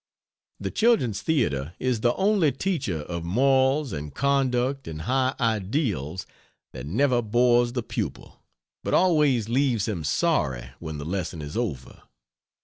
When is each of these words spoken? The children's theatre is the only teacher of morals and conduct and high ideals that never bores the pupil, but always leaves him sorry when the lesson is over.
The 0.59 0.71
children's 0.71 1.21
theatre 1.21 1.75
is 1.77 1.99
the 1.99 2.15
only 2.15 2.51
teacher 2.51 3.01
of 3.01 3.23
morals 3.23 3.93
and 3.93 4.11
conduct 4.11 4.87
and 4.87 5.03
high 5.03 5.35
ideals 5.39 6.25
that 6.73 6.87
never 6.87 7.21
bores 7.21 7.73
the 7.73 7.83
pupil, 7.83 8.41
but 8.83 8.95
always 8.95 9.47
leaves 9.47 9.87
him 9.87 10.03
sorry 10.03 10.71
when 10.79 10.97
the 10.97 11.05
lesson 11.05 11.39
is 11.43 11.55
over. 11.55 12.01